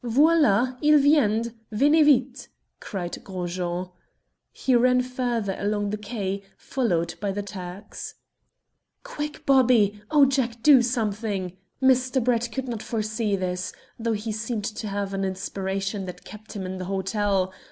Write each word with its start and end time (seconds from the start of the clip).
"Voilà! 0.03 0.77
Ils 0.81 0.99
viennent! 0.99 1.53
Venez 1.71 2.01
vite!" 2.03 2.47
cried 2.79 3.23
Gros 3.23 3.51
Jean. 3.53 3.91
He 4.51 4.75
ran 4.75 5.03
further 5.03 5.55
along 5.59 5.91
the 5.91 5.97
quay, 5.97 6.41
followed 6.57 7.13
by 7.21 7.31
the 7.31 7.43
Turks. 7.43 8.15
"Quick, 9.03 9.45
Bobby! 9.45 10.01
Oh, 10.09 10.25
Jack, 10.25 10.63
do 10.63 10.81
something! 10.81 11.55
Mr. 11.83 12.19
Brett 12.23 12.49
could 12.51 12.67
not 12.67 12.81
foresee 12.81 13.35
this, 13.35 13.73
though 13.99 14.13
he 14.13 14.31
seemed 14.31 14.65
to 14.65 14.87
have 14.87 15.13
an 15.13 15.23
inspiration 15.23 16.05
that 16.05 16.25
kept 16.25 16.53
him 16.53 16.65
in 16.65 16.79
the 16.79 16.85
hotel. 16.85 17.53